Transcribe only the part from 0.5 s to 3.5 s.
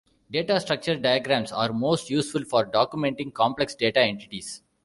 structure diagrams are most useful for documenting